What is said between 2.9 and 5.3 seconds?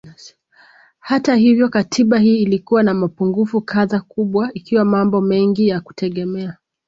mapungufu kadhaa kubwa ikiwa mambo